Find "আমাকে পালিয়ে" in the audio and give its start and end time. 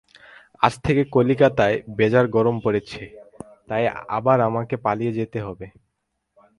4.49-5.17